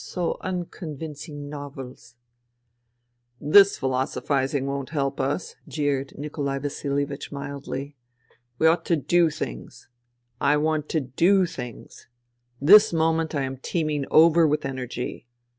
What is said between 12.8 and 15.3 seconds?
moment I am teeming over with energy.